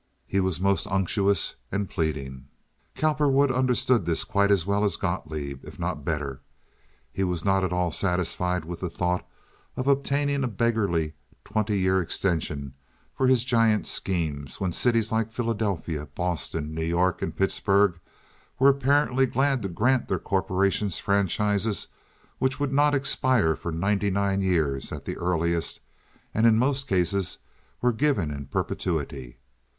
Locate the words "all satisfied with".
7.71-8.79